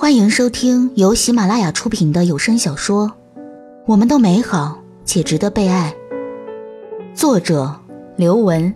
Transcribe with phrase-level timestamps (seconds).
[0.00, 3.06] 欢迎收听由喜马拉雅出品的有声小说
[3.84, 5.94] 《我们都美好且值得被爱》，
[7.14, 7.78] 作者
[8.16, 8.74] 刘文，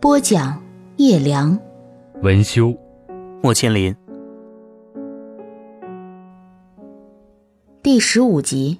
[0.00, 0.58] 播讲
[0.96, 1.58] 叶良，
[2.22, 2.74] 文修，
[3.42, 3.94] 莫千林。
[7.82, 8.78] 第十五集。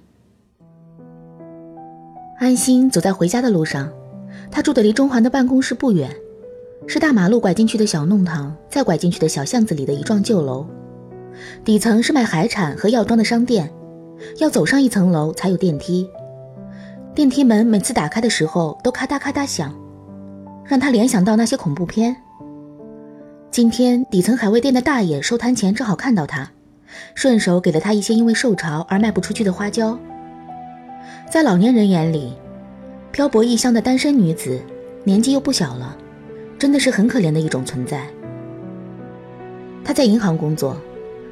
[2.38, 3.92] 安心走在回家的路上，
[4.50, 6.10] 他住的离中环的办公室不远，
[6.86, 10.66] 是大马路拐进去的小弄堂，再拐进去的小巷子里的一幢旧楼。
[11.64, 13.70] 底层是卖海产和药妆的商店，
[14.38, 16.08] 要走上一层楼才有电梯。
[17.14, 19.74] 电梯门每次打开的时候都咔嗒咔嗒响，
[20.64, 22.16] 让他联想到那些恐怖片。
[23.50, 26.50] 今天底层海味店的大爷收摊前正好看到他，
[27.14, 29.98] 顺手给了他一些因为受潮而卖不出去的花椒。
[31.28, 32.32] 在老年人眼里，
[33.10, 34.60] 漂泊异乡的单身女子，
[35.04, 35.96] 年纪又不小了，
[36.58, 38.06] 真的是很可怜的一种存在。
[39.84, 40.76] 她在银行工作。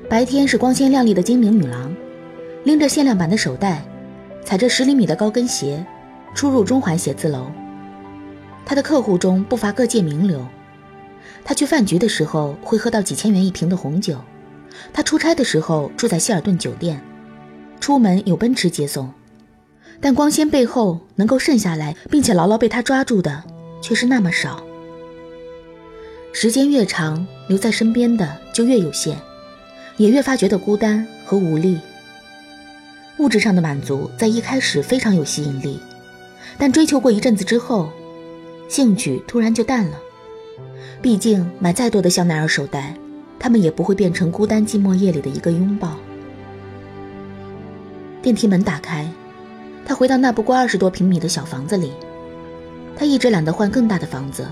[0.08, 1.94] 白天是光鲜亮丽的精明女郎，
[2.64, 3.84] 拎着限量版的手袋，
[4.42, 5.84] 踩着十厘米的高跟鞋，
[6.34, 7.52] 出入中环写字楼。
[8.64, 10.42] 她的客户中不乏各界名流。
[11.44, 14.16] 她去饭局的时候会喝到几千元一瓶的红酒，
[14.94, 16.98] 她出差的时候住在希尔顿酒店，
[17.78, 19.12] 出门有奔驰接送。
[20.00, 23.44] 但光鲜背后能够剩下来并且牢牢被她抓住的
[23.82, 24.64] 却是那么少。
[26.32, 29.18] 时间越长，留在身边的就越有限。
[29.98, 31.78] 也越发觉得孤单和无力。
[33.18, 35.78] 物质上的满足在一开始非常有吸引力，
[36.56, 37.90] 但追求过一阵子之后，
[38.68, 39.98] 兴趣突然就淡了。
[41.02, 42.94] 毕竟买再多的香奈儿手袋，
[43.38, 45.96] 他们也不会变成孤单寂寞夜里的一个拥抱。
[48.22, 49.08] 电梯门打开，
[49.84, 51.92] 他回到那不过二十多平米的小房子里。
[52.96, 54.46] 他一直懒得换更大的房子，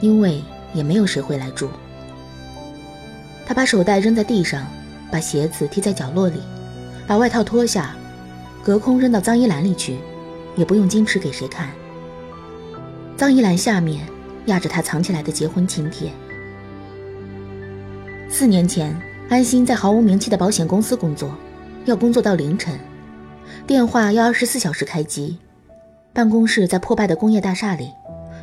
[0.00, 0.42] 因为
[0.74, 1.70] 也没有谁会来住。
[3.46, 4.66] 他把手袋扔在地上，
[5.10, 6.40] 把鞋子踢在角落里，
[7.06, 7.94] 把外套脱下，
[8.64, 9.96] 隔空扔到脏衣篮里去，
[10.56, 11.70] 也不用矜持给谁看。
[13.16, 14.04] 脏衣篮下面
[14.46, 16.10] 压着他藏起来的结婚请帖。
[18.28, 18.94] 四年前，
[19.30, 21.32] 安心在毫无名气的保险公司工作，
[21.84, 22.76] 要工作到凌晨，
[23.64, 25.38] 电话要二十四小时开机，
[26.12, 27.90] 办公室在破败的工业大厦里，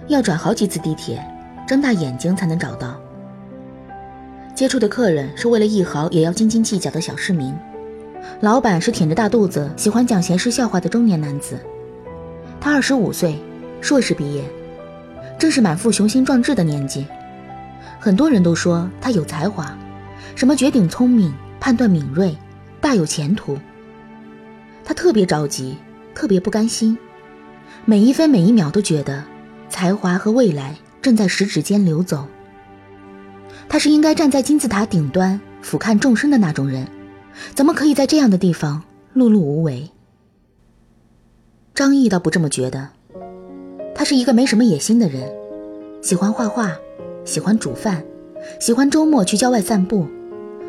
[0.08, 1.22] 要转好几次地铁，
[1.68, 2.98] 睁大眼睛才能找到。
[4.56, 7.54] 接触的客人是为了一毫也要斤斤计较的小市民，
[8.40, 11.60] 老板是挺着大肚子喜欢讲闲事笑话的中年男子。
[12.62, 13.36] 他二十五岁，
[13.82, 14.44] 硕士毕业，
[15.40, 17.06] 正是满腹雄心壮志的年纪。
[18.00, 19.76] 很多人都说他有才华，
[20.36, 22.36] 什么绝顶聪明、判断敏锐、
[22.80, 23.58] 大有前途。
[24.86, 25.78] 他特别着急，
[26.14, 26.96] 特别不甘心，
[27.86, 29.24] 每一分每一秒都觉得
[29.68, 32.28] 才华和未来正在十指间流走。
[33.70, 36.88] 他是应该站在金字塔顶端俯瞰众生的那种人，
[37.56, 38.84] 怎么可以在这样的地方
[39.16, 39.90] 碌碌无为？
[41.74, 42.90] 张毅倒不这么觉得，
[43.96, 45.32] 他是一个没什么野心的人，
[46.02, 46.72] 喜欢画画，
[47.26, 48.04] 喜欢煮饭，
[48.60, 50.06] 喜欢周末去郊外散步，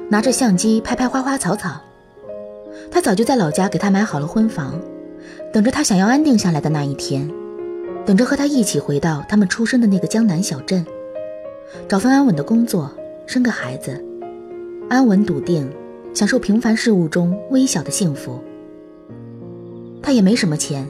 [0.09, 1.79] 拿着相机拍拍花花草草。
[2.91, 4.81] 他早就在老家给他买好了婚房，
[5.53, 7.31] 等着他想要安定下来的那一天，
[8.07, 10.85] 等着和他一起回到他们出生的那个江南小镇。
[11.89, 12.91] 找份安稳的工作，
[13.27, 14.03] 生个孩子，
[14.89, 15.69] 安稳笃定，
[16.13, 18.39] 享受平凡事物中微小的幸福。
[20.03, 20.87] 他也没什么钱，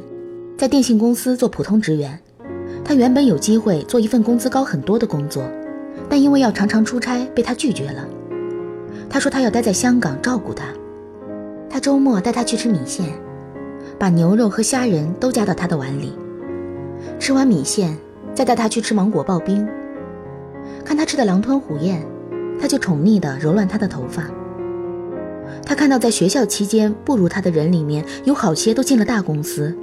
[0.57, 2.19] 在电信公司做普通职员。
[2.85, 5.45] 他原本有机会做一份工资高很多的工作，
[6.09, 8.07] 但因为要常常出差，被他拒绝了。
[9.09, 10.67] 他说他要待在香港照顾他。
[11.71, 13.07] 他周末带他去吃米线，
[13.99, 16.13] 把牛肉和虾仁都加到他的碗里。
[17.19, 17.97] 吃完米线，
[18.35, 19.67] 再带他去吃芒果刨冰。
[20.85, 22.03] 看他吃的狼吞虎咽，
[22.61, 24.25] 他就宠溺地揉乱他的头发。
[25.65, 29.77] 他看到在学校期间不如他的人里面有好些都进了大公司，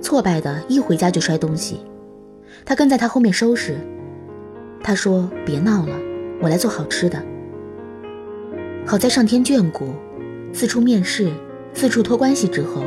[0.00, 1.80] 挫败的一回家就摔东西。
[2.64, 3.76] 他跟在他后面收拾。
[4.82, 5.96] 他说：“别闹了，
[6.40, 7.20] 我来做好吃的。”
[8.86, 9.88] 好在上天眷顾，
[10.52, 11.30] 四处面试，
[11.74, 12.84] 四处托关系之后，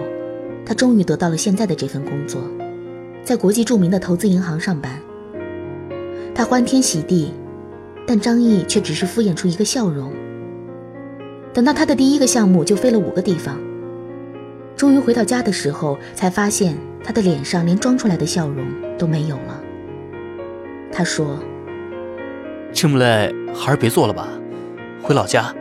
[0.66, 2.42] 他终于得到了现在的这份工作，
[3.24, 5.00] 在国际著名的投资银行上班。
[6.33, 7.33] 他欢天喜地，
[8.07, 10.12] 但张毅却只是敷衍出一个笑容。
[11.54, 13.60] 等到他的第一个项目就飞了五个地方，
[14.75, 18.66] 终于回到家的时候，才发现他的脸上连装出来的笑容
[18.98, 19.62] 都没有了。
[20.92, 21.38] 他说
[22.72, 24.27] ：“这么累，还是别做了吧，
[25.01, 25.54] 回老家。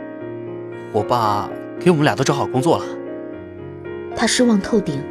[0.93, 2.85] 我爸给我们俩都找好工作了。”
[4.15, 5.01] 他失望透顶，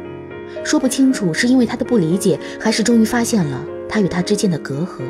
[0.63, 5.01] 说不清楚是因为他的不理解，还是终于发现了他与他之间的隔阂。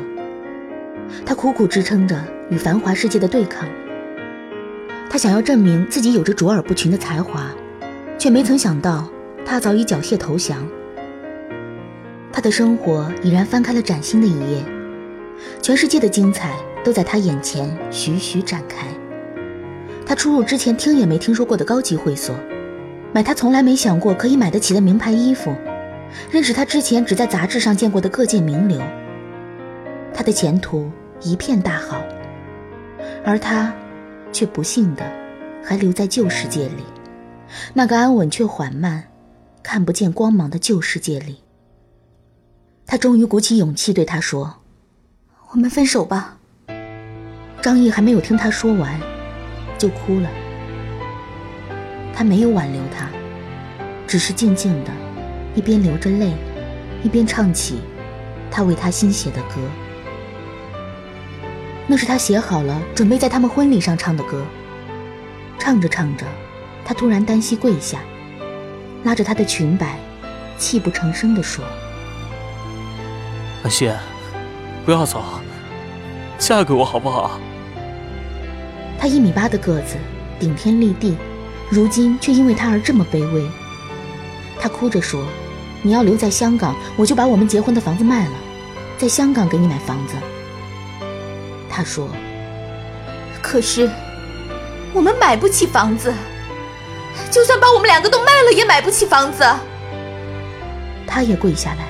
[1.24, 3.68] 他苦苦支撑着与繁华世界的对抗。
[5.10, 7.50] 他想要证明自己有着卓尔不群的才华，
[8.18, 9.10] 却没曾想到
[9.44, 10.66] 他早已缴械投降。
[12.32, 14.64] 他的生活已然翻开了崭新的一页，
[15.60, 18.86] 全世界的精彩都在他眼前徐徐展开。
[20.06, 22.34] 他出入之前听也没听说过的高级会所，
[23.12, 25.54] 买他从来没想过可以买得起的名牌衣服，
[26.30, 28.80] 认识他之前只在杂志上见过的各界名流。
[30.14, 30.90] 他的前途
[31.22, 32.02] 一片大好，
[33.24, 33.72] 而他。
[34.34, 35.04] 却不幸的，
[35.62, 36.82] 还留在旧世界里，
[37.74, 39.04] 那个安稳却缓慢、
[39.62, 41.40] 看不见光芒的旧世界里。
[42.86, 44.60] 他终于鼓起勇气对他说
[45.52, 46.38] ：“我们分手吧。”
[47.60, 48.98] 张毅还没有听他说完，
[49.76, 50.30] 就哭了。
[52.14, 53.10] 他没有挽留他，
[54.06, 54.90] 只是静静的，
[55.54, 56.32] 一边流着泪，
[57.02, 57.82] 一边唱起
[58.50, 59.56] 他为他新写的歌。
[61.86, 64.44] 那是他写好了，准备在他们婚礼上唱的歌。
[65.58, 66.24] 唱着唱着，
[66.84, 67.98] 他突然单膝跪下，
[69.04, 69.96] 拉着她的裙摆，
[70.58, 71.64] 泣不成声地说
[73.62, 73.92] ：“安心，
[74.84, 75.22] 不要走，
[76.38, 77.38] 嫁给我好不好？”
[78.98, 79.96] 他一米八的个子，
[80.38, 81.16] 顶天立地，
[81.68, 83.44] 如今却因为他而这么卑微。
[84.60, 85.24] 他哭着说
[85.82, 88.32] ：“你要留在香港，我就把我们结婚的房子卖了，
[88.98, 90.14] 在香港给你买房子。”
[91.74, 92.06] 他说
[93.40, 93.90] ：“可是，
[94.92, 96.12] 我们买不起房子，
[97.30, 99.42] 就算把我们两个都卖了，也买不起房子。”
[101.08, 101.86] 他也跪下来，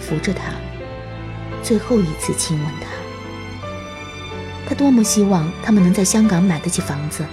[0.00, 0.52] 扶着他，
[1.62, 2.88] 最后一次亲吻他。
[4.68, 7.24] 他多么希望他们能在香港买得起房子，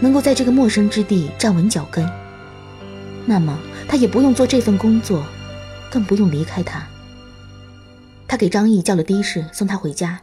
[0.00, 2.08] 能够在这个陌生之地站稳脚跟。
[3.26, 5.22] 那么，他也不用做这份工作，
[5.90, 6.86] 更不用离开他。
[8.26, 10.20] 他给张毅叫了的士，送他回家。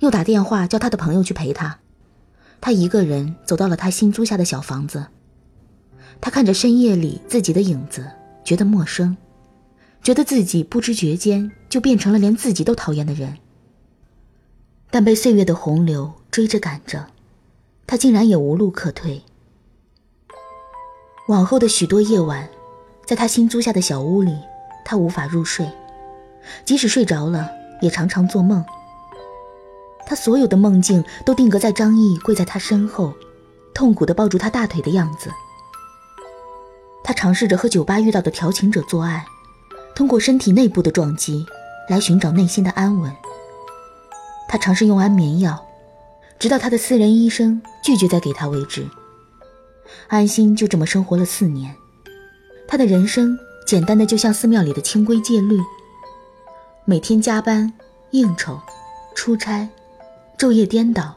[0.00, 1.78] 又打电话叫他的朋友去陪他，
[2.60, 5.06] 他一个人走到了他新租下的小房子。
[6.20, 8.10] 他看着深夜里自己的影子，
[8.44, 9.16] 觉得陌生，
[10.02, 13.38] 觉得自己不知觉间就变成了连自己都讨厌的人。
[14.90, 17.06] 但被岁月的洪流追着赶着，
[17.86, 19.22] 他竟然也无路可退。
[21.28, 22.48] 往后的许多夜晚，
[23.06, 24.34] 在他新租下的小屋里，
[24.84, 25.70] 他无法入睡，
[26.64, 27.50] 即使睡着了，
[27.82, 28.64] 也常常做梦。
[30.08, 33.12] 他所有的梦境都定格在张毅跪在他身后，
[33.74, 35.30] 痛苦地抱住他大腿的样子。
[37.04, 39.26] 他尝试着和酒吧遇到的调情者做爱，
[39.94, 41.44] 通过身体内部的撞击
[41.90, 43.14] 来寻找内心的安稳。
[44.48, 45.62] 他尝试用安眠药，
[46.38, 48.88] 直到他的私人医生拒绝再给他为止。
[50.06, 51.74] 安心就这么生活了四年，
[52.66, 55.60] 他的人生简单的就像寺庙里的清规戒律，
[56.86, 57.70] 每天加班、
[58.12, 58.58] 应酬、
[59.14, 59.68] 出差。
[60.38, 61.16] 昼夜颠倒，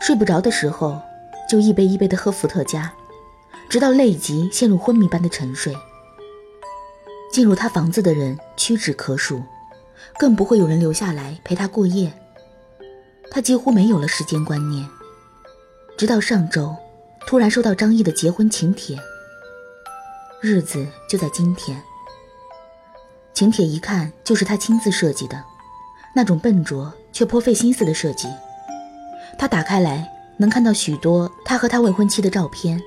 [0.00, 1.00] 睡不着的时候，
[1.48, 2.92] 就一杯一杯的喝伏特加，
[3.68, 5.72] 直到累极陷入昏迷般的沉睡。
[7.30, 9.40] 进入他房子的人屈指可数，
[10.18, 12.12] 更不会有人留下来陪他过夜。
[13.30, 14.84] 他几乎没有了时间观念，
[15.96, 16.74] 直到上周，
[17.24, 18.98] 突然收到张毅的结婚请帖。
[20.40, 21.80] 日子就在今天。
[23.32, 25.44] 请帖一看就是他亲自设计的，
[26.16, 26.92] 那种笨拙。
[27.18, 28.28] 却颇费心思的设计。
[29.36, 32.80] 他打开来，能看到许多他和他未婚妻的照片。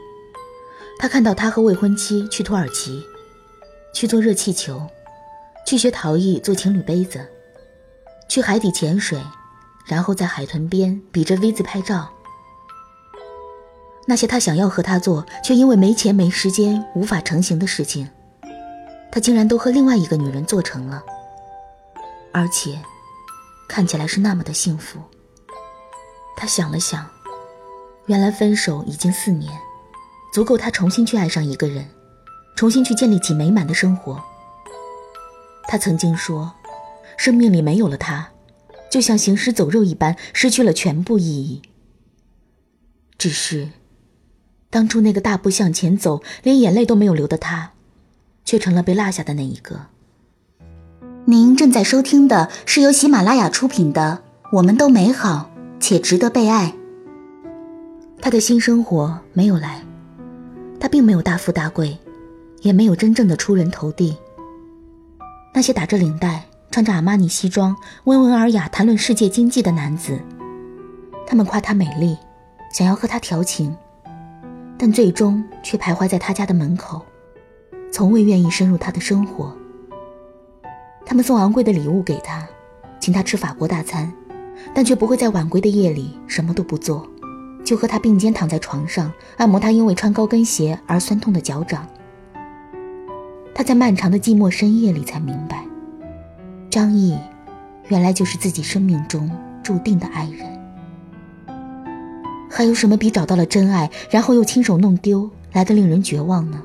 [0.97, 3.03] 他看到他和未婚妻去土耳其，
[3.93, 4.87] 去做热气球，
[5.65, 7.27] 去学陶艺做情侣杯子，
[8.29, 9.19] 去海底潜水，
[9.85, 12.09] 然后在海豚边比着 V 字拍照。
[14.07, 18.07] 那些他想要和他做，却因为没钱没时间无法成行的事情，
[19.11, 21.03] 他竟然都和另外一个女人做成了，
[22.31, 22.79] 而且。
[23.71, 24.99] 看起来是那么的幸福。
[26.35, 27.09] 他想了想，
[28.07, 29.49] 原来分手已经四年，
[30.33, 31.89] 足够他重新去爱上一个人，
[32.53, 34.21] 重新去建立起美满的生活。
[35.69, 36.53] 他曾经说，
[37.15, 38.31] 生命里没有了他，
[38.89, 41.61] 就像行尸走肉一般，失去了全部意义。
[43.17, 43.69] 只是，
[44.69, 47.71] 当初那个大步向前走，连眼泪都没有流的他，
[48.43, 49.90] 却成了被落下的那一个。
[51.25, 54.19] 您正在收听的是由喜马拉雅出品的
[54.51, 56.73] 《我们都美好且值得被爱》。
[58.19, 59.83] 他的新生活没有来，
[60.79, 61.95] 他并没有大富大贵，
[62.61, 64.17] 也没有真正的出人头地。
[65.53, 67.75] 那些打着领带、穿着阿玛尼西装、
[68.05, 70.19] 温文尔雅谈论世界经济的男子，
[71.27, 72.17] 他们夸她美丽，
[72.73, 73.75] 想要和她调情，
[74.75, 77.05] 但最终却徘徊在他家的门口，
[77.91, 79.55] 从未愿意深入他的生活。
[81.11, 82.47] 他们送昂贵的礼物给他，
[82.97, 84.09] 请他吃法国大餐，
[84.73, 87.05] 但却不会在晚归的夜里什么都不做，
[87.65, 91.85] 就和他并肩躺在床上，按摩他因为穿高跟鞋而酸痛的脚掌。
[93.53, 95.65] 他在漫长的寂寞深夜里才明白，
[96.69, 97.19] 张毅，
[97.89, 99.29] 原来就是自己生命中
[99.61, 100.47] 注定的爱人。
[102.49, 106.63] 还有什么比找到了真爱，然后又亲手弄丢来的令人绝望呢？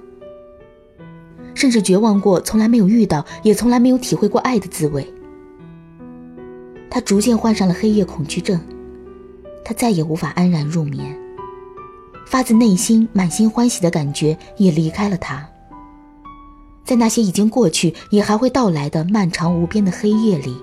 [1.57, 5.13] 甚至绝望过从来没有遇到，也从来没有体会过爱的滋味。
[6.91, 8.61] 他逐渐患上了黑夜恐惧症，
[9.65, 11.19] 他再也无法安然入眠。
[12.27, 15.49] 发自内心、满心欢喜的感觉也离开了他。
[16.85, 20.63] 在那些已经过去也还会到来的漫长无边的黑夜里，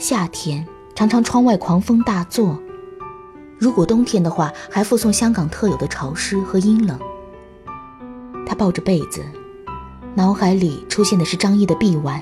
[0.00, 2.58] 夏天常常窗外狂风大作，
[3.58, 6.98] 如果冬天的话，还附送香港特有的潮湿和阴冷。
[8.44, 9.22] 他抱着被子，
[10.18, 12.20] 脑海里出现的是张毅的臂弯，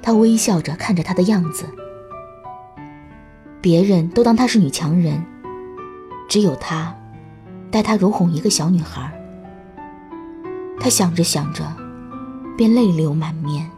[0.00, 1.66] 他微笑着看着他的样子。
[3.60, 5.22] 别人都当他是女强人，
[6.26, 6.96] 只有他，
[7.70, 9.12] 待他如哄一个小女孩。
[10.80, 11.62] 他想着想着。
[12.56, 13.70] 便泪流满面，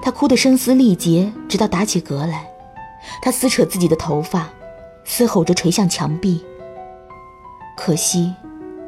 [0.00, 2.46] 他哭得声嘶力竭，直到打起嗝来。
[3.20, 4.48] 他撕扯自己的头发，
[5.04, 6.44] 嘶吼着捶向墙壁。
[7.76, 8.32] 可惜，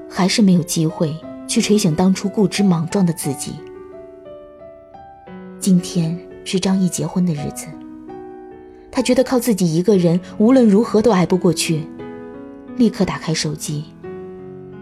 [0.08, 3.54] 还是没有机会去捶醒当初固执莽撞的自己。
[5.58, 7.66] 今天是张毅结婚的日子，
[8.90, 11.86] 他觉得靠自己一个人无论如何都挨不过去，
[12.76, 13.84] 立刻打开手机，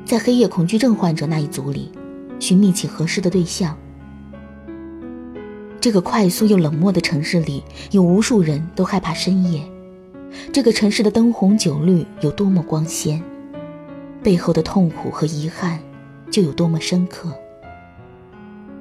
[0.05, 1.91] 在黑夜恐惧症患者那一组里
[2.39, 3.77] 寻觅起合适的对象。
[5.81, 9.63] 这个快速又冷漠的城市里，有无数人都害怕深夜。
[10.53, 13.23] 这个城市的灯红酒绿有多么光鲜，
[14.23, 15.79] 背后的痛苦和遗憾
[16.35, 17.33] 就有多么深刻。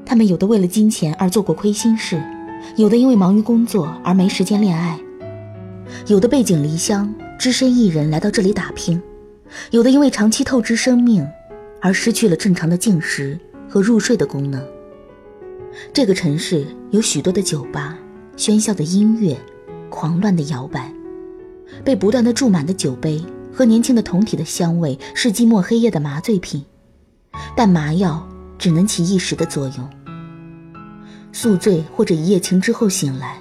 [0.04, 2.20] 他们有的为了金钱而做过亏心事，
[2.78, 5.00] 有的因为忙于工作而没时间恋爱，
[6.08, 9.00] 有的背井离乡，只身一人来到这里打拼，
[9.70, 11.24] 有的因为长期透支生命
[11.80, 14.66] 而失去了正常的进食和入睡的功能。
[15.94, 17.96] 这个城市有许多的酒吧，
[18.36, 19.38] 喧嚣的音乐，
[19.92, 20.92] 狂乱的摇摆，
[21.86, 26.66] 被不断的注满的酒杯和年轻的酮体的香味是寂寞黑夜的麻醉品，
[27.56, 29.90] 但麻药只能起一时的作用。
[31.32, 33.38] 宿醉或者一夜情之后醒来，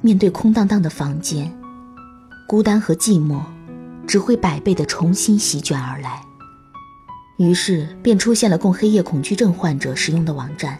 [0.00, 1.52] 面对空荡荡的房间，
[2.48, 3.40] 孤单和寂寞
[4.06, 6.22] 只会百倍的重新席卷而来。
[7.36, 10.78] 于是便出现了供黑夜恐惧症患者使用的网站。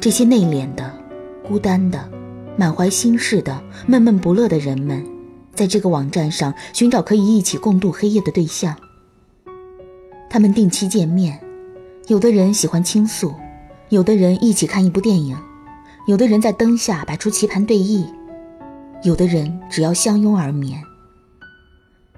[0.00, 0.92] 这些内敛的、
[1.46, 2.08] 孤单的、
[2.56, 5.04] 满怀心事的、闷闷不乐的人们，
[5.54, 8.74] 在这个网站上寻找可以一起共度黑夜的对象。
[10.30, 11.38] 他们定期见面，
[12.06, 13.34] 有的人喜欢倾诉，
[13.88, 15.36] 有的人一起看一部电影，
[16.06, 18.06] 有的人在灯下摆出棋盘对弈，
[19.02, 20.82] 有的人只要相拥而眠。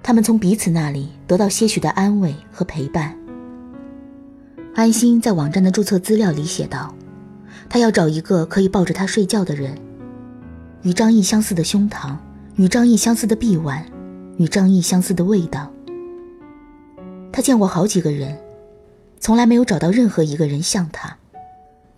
[0.02, 3.16] 他们从彼此那里得到些许的安慰和陪伴。
[4.74, 6.94] 安心在网站的注册资料里写道。
[7.68, 9.78] 他要找一个可以抱着他睡觉的人，
[10.82, 12.16] 与张毅相似的胸膛，
[12.56, 13.86] 与张毅相似的臂弯，
[14.38, 15.70] 与张毅相似的味道。
[17.32, 18.38] 他见过好几个人，
[19.18, 21.16] 从来没有找到任何一个人像他，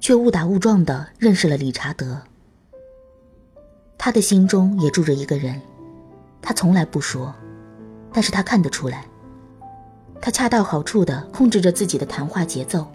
[0.01, 2.21] 却误打误撞地认识了理查德。
[3.99, 5.61] 他的心中也住着一个人，
[6.41, 7.35] 他从来不说，
[8.13, 9.05] 但是他看得出来。
[10.21, 12.87] 他恰到好处地控制着自己的谈话节奏，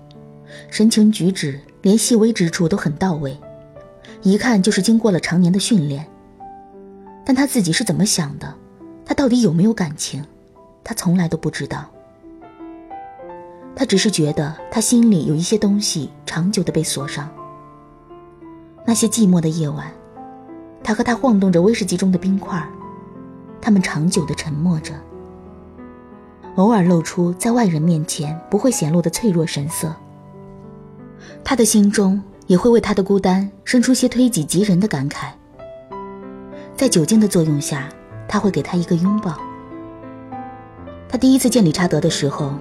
[0.69, 1.59] 神情举止。
[1.83, 3.39] 连细微之处都很到位，
[4.23, 6.05] 一看就是经过了常年的训练。
[7.23, 8.53] 但他自己是怎么想的？
[9.05, 10.25] 他到底有没有感情？
[10.83, 11.89] 他从来都不知道。
[13.79, 17.29] 他只是觉得他心里有一些东西长久的被锁上。
[18.83, 19.85] 那些寂寞的夜晚，
[20.83, 22.67] 他和他晃动着威士忌中的冰块，
[23.61, 24.95] 他们长久的沉默着，
[26.55, 29.95] 偶尔露出在外人面前不会显露的脆弱神色。
[31.43, 35.27] 他的心中也会为他的孤单生出些推己及人的感慨。
[36.75, 37.87] 在酒精的作用下，
[38.27, 39.37] 他会给他一个拥抱。
[41.07, 42.53] 他第一次见理查德的时候，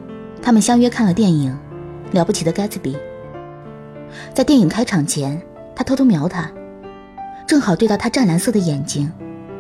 [0.43, 1.57] 他们相约看了电影
[2.15, 2.95] 《了不起的盖茨比》。
[4.33, 5.41] 在电影开场前，
[5.75, 6.51] 他偷偷瞄他，
[7.47, 9.13] 正好对到他湛蓝色的眼睛、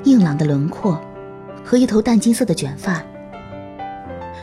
[0.04, 1.00] 硬朗的轮廓
[1.64, 3.02] 和一头淡金色的卷发。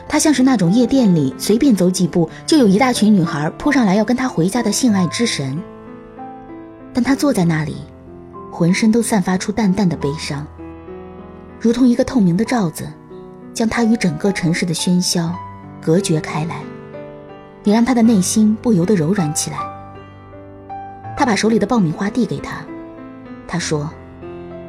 [0.06, 5.58] 他像是那种夜店里随便走几步就有一大群女孩扑上来要跟他回家的性爱之神。
[6.92, 7.78] 但他坐在那里，
[8.52, 10.46] 浑身都散发出淡淡的悲伤，
[11.58, 12.86] 如同一个透明的罩子，
[13.52, 15.34] 将他与整个城市的喧嚣
[15.84, 16.62] 隔绝开来，
[17.62, 19.58] 也让他的内心不由得柔软起来。
[21.14, 22.64] 他把手里的爆米花递给他，
[23.46, 23.90] 他说：“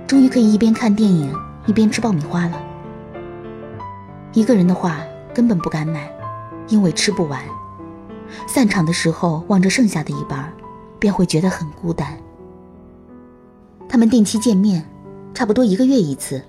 [0.06, 1.34] 终于可以一边看电影
[1.68, 2.62] 一边吃爆米花了。”
[4.34, 5.00] 一个人的话
[5.34, 6.12] 根本不敢买，
[6.68, 7.42] 因为吃不完。
[8.46, 10.52] 散场的时候望着剩下的一半，
[11.00, 12.18] 便会觉得很孤单。
[13.88, 14.86] 他们定期见面，
[15.34, 16.44] 差不多一个月一次，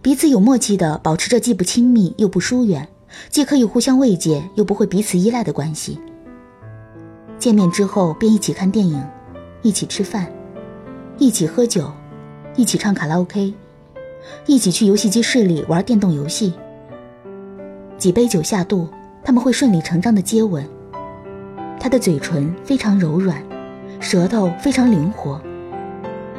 [0.00, 2.88] 彼此有默契的保持着既不亲密又不疏远，
[3.30, 5.98] 既可以互相慰藉又不会彼此依赖的关系。
[7.38, 9.02] 见面之后便一起看电影，
[9.62, 10.26] 一起吃饭，
[11.18, 11.90] 一起喝酒，
[12.56, 13.52] 一起唱卡拉 OK，
[14.46, 16.54] 一起去游戏机室里玩电动游戏。
[17.98, 18.88] 几杯酒下肚，
[19.22, 20.66] 他们会顺理成章的接吻。
[21.80, 23.42] 他的嘴唇非常柔软，
[24.00, 25.40] 舌头非常灵活。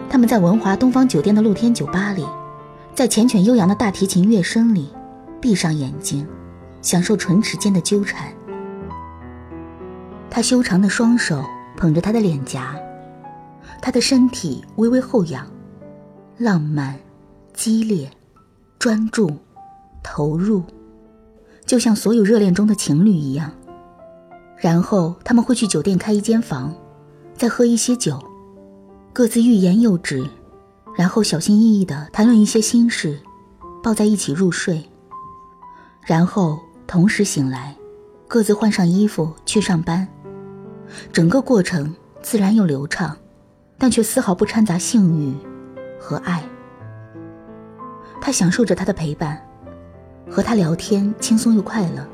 [0.09, 2.25] 他们在文华东方酒店的露天酒吧里，
[2.93, 4.89] 在缱绻悠扬的大提琴乐声里，
[5.41, 6.25] 闭上眼睛，
[6.85, 8.31] 享受唇齿间的纠缠。
[10.29, 11.43] 他修长的双手
[11.75, 12.75] 捧着她的脸颊，
[13.81, 15.47] 他的身体微微后仰，
[16.37, 16.95] 浪漫、
[17.53, 18.07] 激烈、
[18.77, 19.35] 专注、
[20.03, 20.63] 投入，
[21.65, 23.51] 就像所有热恋中的情侣一样。
[24.57, 26.71] 然后他们会去酒店开一间房，
[27.33, 28.23] 再喝一些酒，
[29.11, 30.23] 各自欲言又止，
[30.95, 33.19] 然后小心翼翼地谈论一些心事，
[33.81, 34.87] 抱在一起入睡，
[36.05, 37.75] 然后同时醒来，
[38.27, 40.07] 各自换上衣服去上班。
[41.11, 43.17] 整个过程自然又流畅，
[43.77, 45.33] 但却丝毫不掺杂性欲
[45.99, 46.43] 和爱。
[48.21, 49.41] 他享受着他的陪伴，
[50.29, 52.07] 和他聊天轻松又快乐。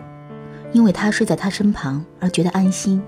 [0.73, 3.03] 因为他睡在他身旁而觉得安心，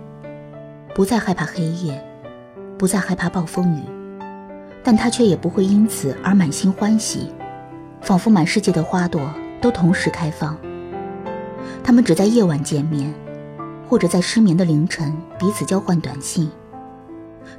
[0.93, 2.05] 不再害怕黑夜，
[2.77, 3.83] 不再害怕暴风雨，
[4.83, 7.31] 但他却也不会因此而满心欢喜，
[8.01, 10.57] 仿佛满世界的花朵都同时开放。
[11.83, 13.13] 他们只在夜晚见面，
[13.87, 16.49] 或者在失眠的凌晨彼此交换短信，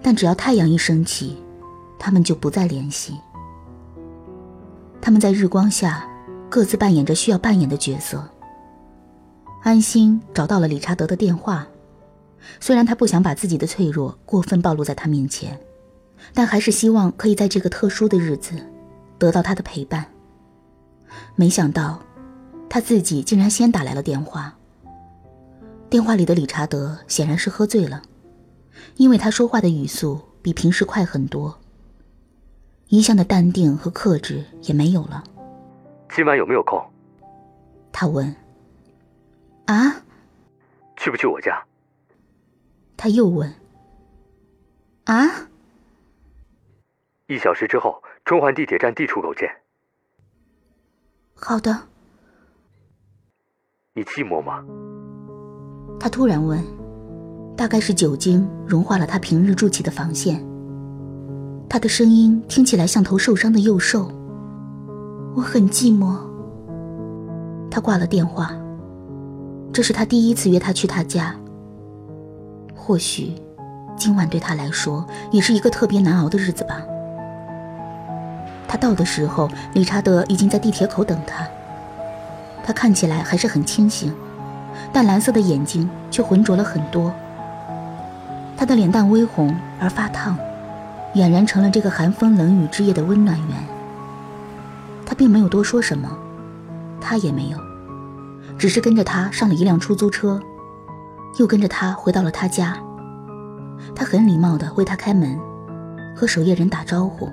[0.02, 1.36] 但只要太阳一升起，
[1.98, 3.18] 他们就不再联系。
[5.00, 6.08] 他们在日光下
[6.48, 8.26] 各自扮演着需要扮演的角色。
[9.62, 11.66] 安心找到了理查德的电话，
[12.60, 15.58] 虽然他不想把自己的脆弱过分暴露在他面前，
[16.32, 18.54] 但还是希望可以在这个特殊的日子
[19.18, 20.04] 得到他的陪伴。
[21.34, 22.00] 没想到，
[22.74, 24.58] 他自己竟然先打来了电话。
[25.88, 28.02] 电话里的理查德显然是喝醉了，
[28.96, 31.60] 因为他说话的语速比平时快很多，
[32.88, 35.22] 一向的淡定和克制也没有了。
[36.12, 36.84] 今晚有没有空？
[37.92, 38.34] 他问。
[39.66, 40.02] 啊，
[40.96, 41.64] 去不去我家？
[42.96, 43.54] 他又问。
[45.04, 45.46] 啊，
[47.28, 49.48] 一小时之后，中环地铁站 D 出口见。
[51.36, 51.86] 好的。
[53.96, 54.54] 你寂寞吗？
[56.00, 56.60] 他突然问，
[57.56, 60.44] 大概是酒精融化了他平日筑起的防线。
[61.68, 64.10] 他的声音听起来像头受伤的幼兽。
[65.36, 66.16] 我很寂寞。
[67.70, 68.50] 他挂了电话。
[69.72, 71.32] 这是他第一次约他去他家。
[72.74, 73.32] 或许，
[73.96, 76.82] 今晚对他来说也是一个特别难熬的日子吧。
[78.66, 81.46] 他到的时候，理查德已经在地铁口等他。
[82.64, 84.12] 他看起来还是很清醒，
[84.92, 87.12] 但蓝色的眼睛却浑浊了很多。
[88.56, 90.36] 他的脸蛋微红而发烫，
[91.14, 93.48] 俨然成了这个寒风冷雨之夜的温暖源。
[95.04, 96.10] 他并没有多说什么，
[97.00, 97.58] 他也没有。
[98.56, 100.40] 只是跟着他上了一辆出租车，
[101.38, 102.78] 又跟着他回到了他家。
[103.94, 105.38] 他很礼貌地为他开门，
[106.16, 107.28] 和守夜人打招呼。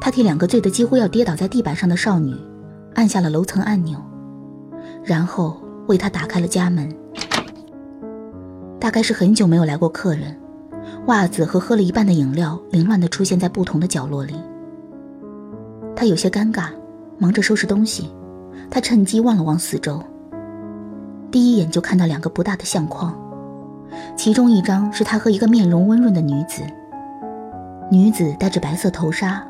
[0.00, 2.34] 他替两个醉得几乎要跌倒在地板上的少女
[2.94, 4.02] 按下了楼层按钮，
[5.08, 6.94] 然后为他打开了家门。
[8.78, 10.38] 大概是很久没有来过客人，
[11.06, 14.34] 袜子和喝了一半的饮料凌乱地出现在不同的角落里。
[15.96, 16.66] 他有些尴尬，
[17.16, 18.12] 忙着收拾东西。
[18.70, 19.98] 他趁机望了望四周，
[21.30, 23.18] 第一眼就看到两个不大的相框，
[24.14, 26.62] 其中一张是他和一个面容温润的女子。
[27.90, 29.42] 女子戴着白色头纱，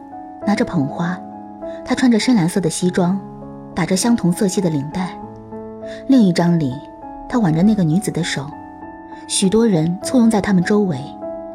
[0.46, 1.18] 拿着捧花，
[1.84, 3.20] 她穿着深蓝色的西装，
[3.74, 5.20] 打着相同色系的领带。
[6.06, 6.74] 另一张里，
[7.28, 8.46] 他挽着那个女子的手，
[9.26, 10.98] 许多人簇拥在他们周围，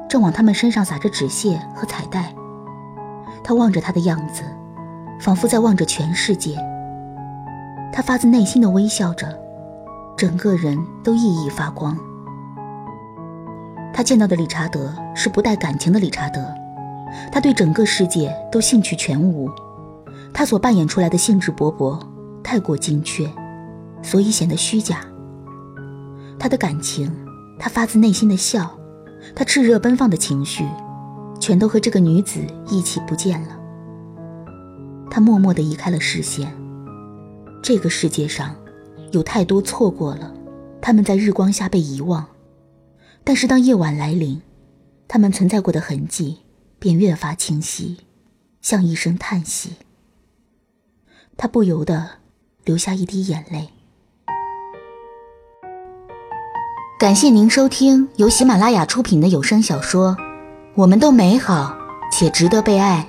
[0.08, 2.34] 正往他们身上撒着纸屑和彩带。
[3.44, 4.44] 他望着她的样子，
[5.20, 6.56] 仿佛在望着全世界。
[7.92, 9.28] 他发自内心的微笑着，
[10.18, 11.98] 整个人都熠熠发光。
[13.94, 16.42] 他见到的理查德是不带感情的理查德，
[17.32, 19.50] 他对整个世界都兴趣全无。
[20.34, 22.00] 他所扮演出来的兴致勃勃
[22.44, 23.30] 太过精确，
[24.04, 25.04] 所以显得虚假。
[26.38, 27.12] 他的感情，
[27.58, 28.78] 他发自内心的笑，
[29.34, 30.68] 他炽热奔放的情绪，
[31.40, 33.60] 全都和这个女子一起不见了。
[35.10, 36.54] 他默默地移开了视线。
[37.62, 38.56] 这个世界上
[39.12, 40.34] 有太多错过了，
[40.82, 42.28] 他们在日光下被遗忘。
[43.24, 44.42] 但是当夜晚来临，
[45.08, 46.40] 他们存在过的痕迹
[46.78, 48.00] 便越发清晰，
[48.62, 49.78] 像一声叹息。
[51.38, 52.10] 他不由得
[52.66, 53.70] 流下一滴眼泪。
[57.04, 60.12] 感谢您收听由喜马拉雅出品的有声小说
[60.74, 61.76] 《我们都美好
[62.10, 63.06] 且值得被爱》，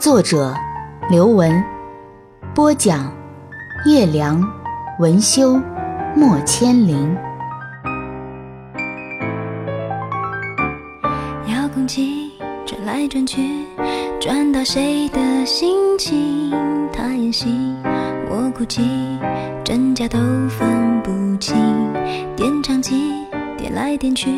[0.00, 0.54] 作者
[1.10, 1.62] 刘文，
[2.54, 3.12] 播讲
[3.84, 4.42] 叶良，
[5.00, 5.60] 文修
[6.16, 7.14] 莫千灵。
[11.48, 12.32] 遥控器
[12.64, 13.66] 转来转去，
[14.18, 16.50] 转到谁的心情？
[16.90, 17.54] 他演戏，
[18.58, 18.82] 哭泣，
[19.64, 20.18] 真假都
[20.48, 21.54] 分不清。
[22.34, 23.12] 点唱机
[23.56, 24.30] 点来点去，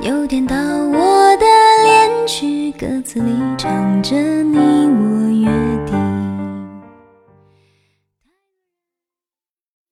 [0.00, 1.46] 又点到我的
[1.84, 5.65] 恋曲，歌词里唱着你我愿。